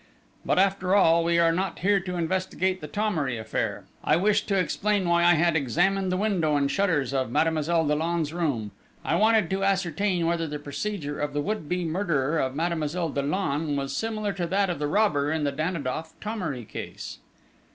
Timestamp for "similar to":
13.95-14.47